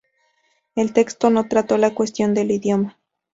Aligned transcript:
El 0.73 0.93
texto 0.93 1.29
no 1.29 1.47
trató 1.47 1.77
la 1.77 1.93
cuestión 1.93 2.33
del 2.33 2.49
idioma. 2.49 2.97